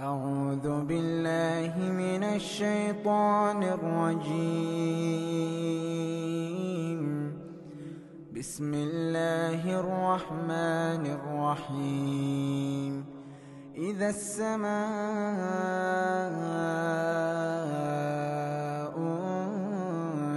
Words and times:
أعوذ 0.00 0.66
بالله 0.88 1.76
من 1.76 2.22
الشيطان 2.24 3.62
الرجيم. 3.62 4.60
بسم 8.32 8.74
الله 8.74 9.80
الرحمن 9.80 11.04
الرحيم. 11.16 13.04
إذا 13.76 14.08
السماء 14.08 14.80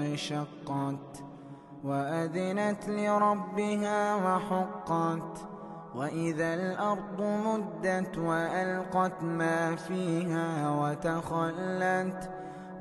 انشقت 0.04 1.24
وأذنت 1.84 2.90
لربها 2.90 4.16
وحقت 4.16 5.53
وإذا 5.96 6.54
الأرض 6.54 7.22
مدت 7.22 8.18
وألقت 8.18 9.24
ما 9.24 9.76
فيها 9.76 10.70
وتخلت 10.70 12.30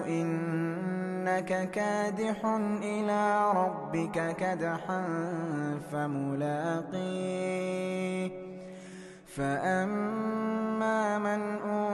إنك 0.08 1.70
كادح 1.70 2.44
إلى 2.82 3.52
ربك 3.52 4.36
كدحا 4.36 5.04
فملاقيه 5.92 7.48
فأما 9.26 11.18
من 11.18 11.58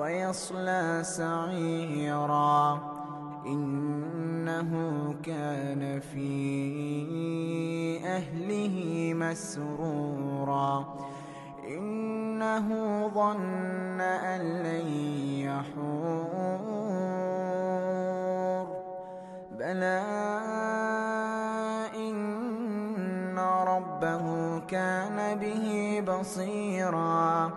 ويصلى 0.00 0.98
سعيرا. 1.02 2.80
إنه 3.46 4.70
كان 5.22 6.00
في 6.00 6.30
أهله 8.06 9.12
مسرورا. 9.14 10.94
إنه 11.68 12.68
ظن 13.14 14.00
أن 14.00 14.40
لن 14.40 14.88
يحور. 15.46 16.30
بلى 19.58 20.02
إن 21.96 23.38
ربه 23.38 24.58
كان 24.58 25.38
به 25.38 26.02
بصيرا. 26.08 27.50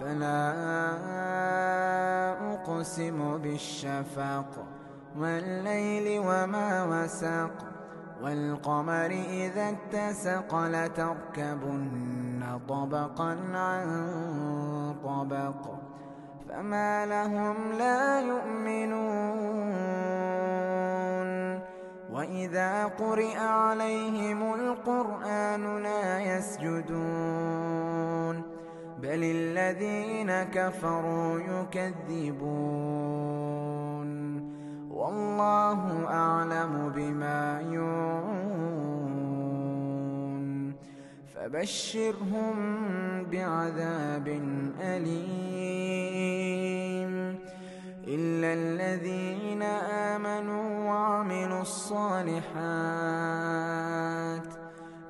فلا 0.00 0.54
أقسم 2.54 3.38
بالشفق 3.38 4.66
والليل 5.18 6.20
وما 6.20 6.84
وسق 6.84 7.52
والقمر 8.22 9.10
إذا 9.30 9.68
اتسق 9.68 10.54
لتركبن 10.54 12.58
طبقا 12.68 13.38
عن 13.54 13.86
طبق 15.04 15.74
فما 16.48 17.06
لهم 17.06 17.72
لا 17.78 18.20
يؤمنون 18.20 19.74
وإذا 22.12 22.84
قرئ 22.84 23.38
عليهم 23.38 24.54
القرآن 24.54 25.82
لا 25.82 26.20
يسجدون 26.20 27.33
بل 29.02 29.24
الذين 29.24 30.42
كفروا 30.42 31.38
يكذبون 31.38 32.84
والله 34.90 36.06
أعلم 36.06 36.92
بما 36.96 37.60
يوعون 37.70 38.74
فبشرهم 41.34 42.54
بعذاب 43.24 44.28
أليم 44.80 46.34
إلا 48.06 48.52
الذين 48.52 49.62
آمنوا 50.12 50.88
وعملوا 50.88 51.60
الصالحات 51.60 52.54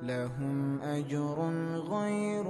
لهم 0.01 0.81
أجر 0.81 1.49
غير 1.89 2.43